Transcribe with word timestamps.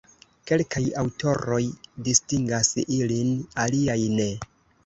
Kelkaj 0.51 0.81
aŭtoroj 1.01 1.59
distingas 2.07 2.73
ilin, 3.01 3.31
aliaj 3.67 3.99
ne. 4.19 4.31